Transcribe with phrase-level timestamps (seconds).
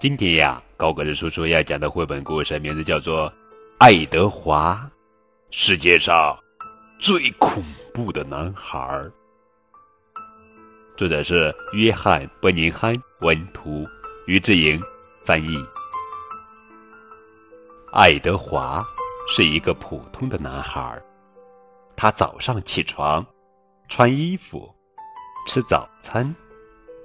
[0.00, 3.28] 今天呀，高个子叔叔要讲的绘本故事名字叫做
[3.78, 4.88] 《爱德华》，
[5.50, 6.38] 世界上
[7.00, 9.04] 最恐怖的男孩。
[10.96, 13.84] 作者是约翰·伯宁汉，文图，
[14.28, 14.80] 于志莹
[15.24, 15.58] 翻译。
[17.92, 18.86] 爱德华
[19.28, 20.96] 是一个普通的男孩，
[21.96, 23.26] 他早上起床，
[23.88, 24.72] 穿衣服，
[25.48, 26.32] 吃早餐，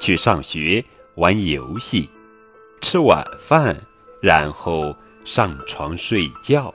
[0.00, 2.10] 去上学，玩游戏，
[2.80, 3.76] 吃晚饭，
[4.22, 4.94] 然后
[5.24, 6.72] 上床睡觉。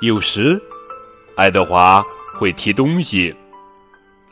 [0.00, 0.60] 有时，
[1.36, 2.02] 爱德华
[2.38, 3.34] 会提东西。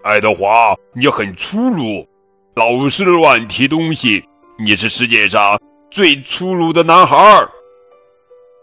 [0.02, 2.08] 爱德华，你很粗鲁，
[2.54, 4.26] 老是乱提东西。
[4.58, 7.16] 你是世界上最粗鲁的男孩。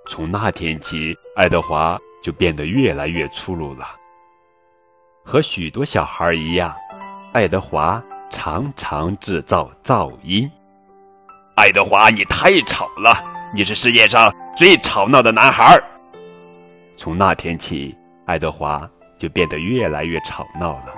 [0.08, 3.86] 从那天起，爱德华就变得越来越粗鲁了。
[5.24, 6.76] 和许多小孩一样，
[7.34, 10.50] 爱德华常常制造噪音。
[11.56, 13.18] 爱德华，你太吵了！
[13.54, 15.82] 你是世界上最吵闹的男孩。
[16.98, 20.94] 从那天起，爱德华就变得越来越吵闹了。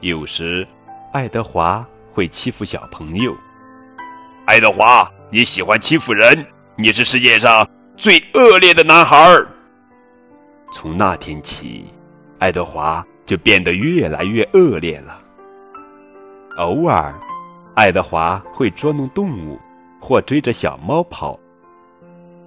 [0.00, 0.66] 有时，
[1.12, 3.32] 爱德华会欺负小朋友。
[4.46, 6.44] 爱德华，你喜欢欺负人，
[6.76, 9.16] 你是世界上最恶劣的男孩。
[10.72, 11.84] 从那天起，
[12.40, 15.16] 爱德华就变得越来越恶劣了。
[16.58, 17.14] 偶尔，
[17.74, 19.58] 爱德华会捉弄动物，
[20.00, 21.38] 或追着小猫跑。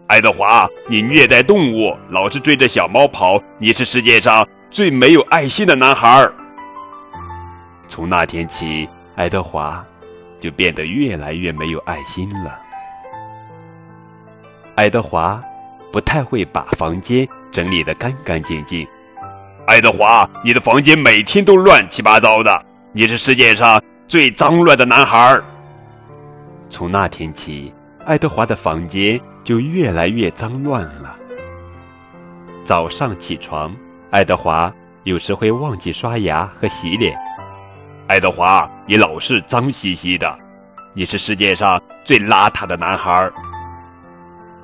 [0.08, 6.26] 爱德华，你虐待动物，老是追着小猫跑，你是世界上最没有爱心的男孩。
[7.90, 9.86] 从那天起，爱德华
[10.40, 12.58] 就变得越来越没有爱心了。
[14.76, 15.44] 爱德华
[15.92, 18.88] 不太会把房间整理得干干净净。
[19.66, 25.38] 爱德华，你的房间每天都乱七八糟的，你是世界上最脏乱的男孩。
[26.70, 27.74] 从那天起，
[28.06, 31.14] 爱德华的房间就越来越脏乱了。
[32.64, 33.76] 早上起床，
[34.10, 34.74] 爱德华
[35.04, 37.18] 有时会忘记刷牙和洗脸。
[38.08, 40.40] 爱德华，你老是脏兮兮的，
[40.94, 43.30] 你是世界上最邋遢的男孩。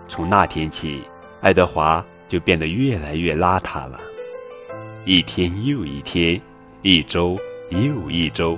[0.08, 1.04] 从那天起，
[1.42, 4.00] 爱德华就变得越来越邋遢了。
[5.04, 6.42] 一天又一天，
[6.82, 7.38] 一周
[7.70, 8.58] 又一周，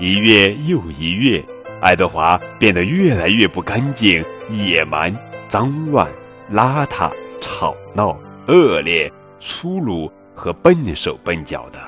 [0.00, 1.44] 一月又一月，
[1.82, 5.14] 爱德华变得越来越不干净、野蛮、
[5.46, 6.08] 脏乱、
[6.50, 8.18] 邋遢、吵闹、
[8.48, 11.78] 恶劣、粗鲁和笨手笨脚的。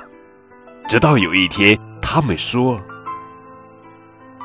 [0.88, 1.78] 直到有一天。
[2.04, 2.78] 他们说：“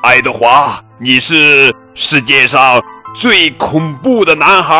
[0.02, 2.82] 爱德华，你是世界上
[3.14, 4.74] 最恐怖的男孩。”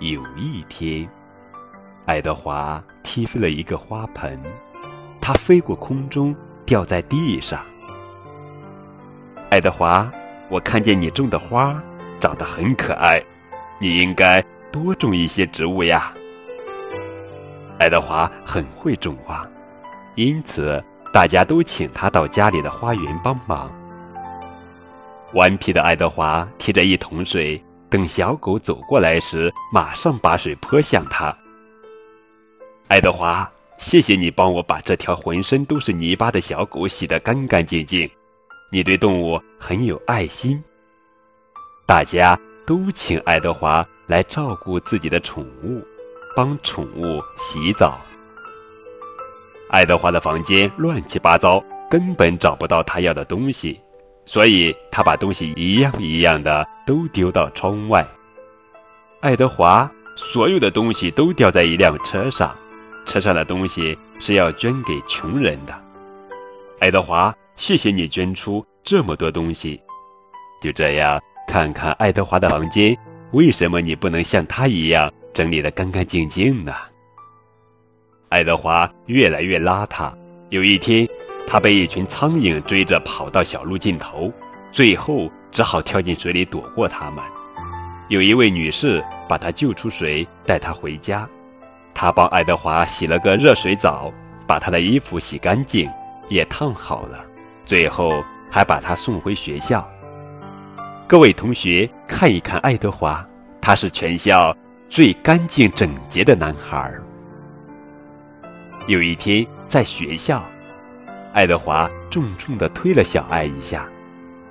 [0.00, 1.08] 有一天，
[2.06, 4.42] 爱德华踢飞了一个花盆，
[5.24, 6.34] 它飞过空中，
[6.66, 7.64] 掉在地上。
[9.50, 10.10] 爱德华，
[10.48, 11.80] 我看见你种的花
[12.18, 13.22] 长得很可爱，
[13.78, 16.12] 你应该多种一些植物呀。
[17.78, 19.48] 爱德华很会种花。
[20.16, 20.82] 因此，
[21.12, 23.72] 大家都请他到家里的花园帮忙。
[25.34, 31.34] 顽皮的爱德华提着一桶水，等小狗走过来时，马上把水泼向他。
[32.88, 33.48] 爱德华，
[33.82, 38.08] 谢谢你帮我把这条浑身都是泥巴的小狗洗得干干净净，
[38.70, 40.62] 你对动物很有爱心。
[41.84, 45.82] 大家都请爱德华来照顾自己的宠物，
[46.36, 48.00] 帮宠物洗澡。
[49.68, 53.80] 爱德华的房间乱七八糟，根本找不到他要的东西，
[54.24, 58.06] 所以他把东西一样一样的都丢到窗外。
[59.20, 62.56] 爱德华所有的东西都掉在一辆车上，
[63.06, 65.74] 车上的东西是要捐给穷人的。
[66.80, 69.80] 爱德华，谢谢你捐出这么多东西。
[70.60, 72.96] 就这样，看看爱德华的房间，
[73.32, 76.72] 为什么你不能像他一样整理得干干净净呢？
[78.28, 80.12] 爱德华越来越邋遢。
[80.50, 81.06] 有一天，
[81.46, 84.32] 他被一群苍蝇追着跑到小路尽头，
[84.70, 87.22] 最后只好跳进水里躲过他们。
[88.08, 91.28] 有一位女士把他救出水，带他回家。
[91.94, 94.12] 他帮爱德华洗了个热水澡，
[94.46, 95.90] 把他的衣服洗干净，
[96.28, 97.24] 也烫好了。
[97.64, 99.88] 最后还把他送回学校。
[101.06, 103.24] 各位同学，看一看爱德华，
[103.60, 104.56] 他是全校
[104.88, 106.92] 最干净整洁的男孩。
[108.86, 110.42] 有一天，在学校，
[111.32, 113.86] 爱德华重重地推了小爱一下。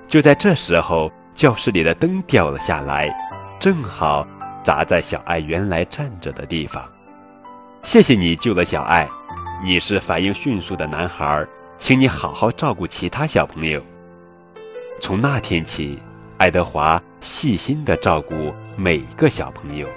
[0.06, 3.14] 就在这时候，教室里的灯掉了下来，
[3.58, 4.26] 正好
[4.62, 6.82] 砸在小爱原来站着的地方。
[7.82, 9.08] 谢谢你救了小爱，
[9.62, 11.44] 你是反应迅速的男孩，
[11.78, 13.82] 请你好好照顾其他小朋友。
[15.00, 15.98] 从那天起，
[16.38, 19.88] 爱德华细心地照顾每个小朋友。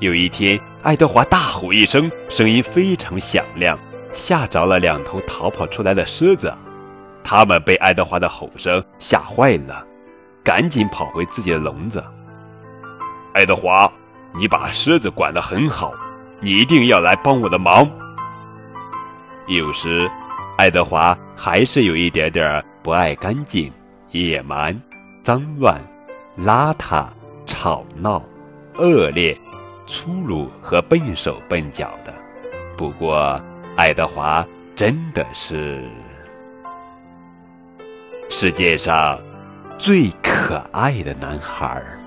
[0.00, 3.78] 有一天，爱德华大吼一声，声音非常响亮，
[4.12, 6.52] 吓着了两头逃跑出来的狮子。
[7.22, 9.86] 他们被爱德华的吼声吓坏了，
[10.42, 12.04] 赶紧跑回自己的笼子。
[13.34, 13.90] 爱德华，
[14.34, 15.92] 你把狮子管得很好，
[16.40, 17.88] 你一定要来帮我的忙。
[19.46, 20.08] 有时，
[20.56, 23.72] 爱德华还是有一点点不爱干净、
[24.10, 24.78] 野蛮、
[25.22, 25.80] 脏乱、
[26.38, 27.06] 邋遢、
[27.46, 28.22] 吵闹、
[28.76, 29.36] 恶劣、
[29.86, 32.14] 粗鲁和笨手笨脚的。
[32.76, 33.40] 不过，
[33.74, 34.46] 爱德华
[34.76, 35.82] 真的是
[38.28, 39.18] 世界上
[39.76, 41.98] 最可爱的男孩儿。